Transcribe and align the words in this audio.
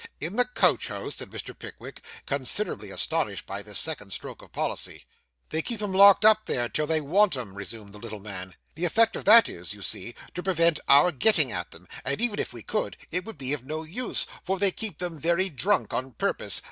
'In 0.19 0.35
the 0.35 0.45
coach 0.45 0.87
house!' 0.87 1.17
said 1.17 1.29
Mr. 1.29 1.55
Pickwick, 1.55 2.01
considerably 2.25 2.89
astonished 2.89 3.45
by 3.45 3.61
this 3.61 3.77
second 3.77 4.11
stroke 4.11 4.41
of 4.41 4.51
policy. 4.51 5.05
'They 5.49 5.61
keep 5.61 5.79
'em 5.79 5.93
locked 5.93 6.25
up 6.25 6.47
there 6.47 6.67
till 6.67 6.87
they 6.87 7.01
want 7.01 7.37
'em,' 7.37 7.53
resumed 7.53 7.93
the 7.93 7.99
little 7.99 8.19
man. 8.19 8.55
'The 8.73 8.85
effect 8.85 9.15
of 9.15 9.25
that 9.25 9.47
is, 9.47 9.73
you 9.73 9.83
see, 9.83 10.15
to 10.33 10.41
prevent 10.41 10.79
our 10.87 11.11
getting 11.11 11.51
at 11.51 11.69
them; 11.69 11.87
and 12.03 12.19
even 12.19 12.39
if 12.39 12.51
we 12.51 12.63
could, 12.63 12.97
it 13.11 13.25
would 13.25 13.37
be 13.37 13.53
of 13.53 13.63
no 13.63 13.83
use, 13.83 14.25
for 14.43 14.57
they 14.57 14.71
keep 14.71 14.97
them 14.97 15.19
very 15.19 15.49
drunk 15.49 15.93
on 15.93 16.13
purpose. 16.13 16.59